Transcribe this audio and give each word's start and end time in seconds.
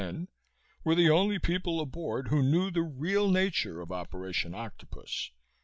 N., 0.01 0.29
were 0.83 0.95
the 0.95 1.11
only 1.11 1.37
people 1.37 1.79
aboard 1.79 2.29
who 2.29 2.41
knew 2.41 2.71
the 2.71 2.81
real 2.81 3.29
nature 3.29 3.81
of 3.81 3.91
Operation 3.91 4.55
Octopus. 4.55 5.29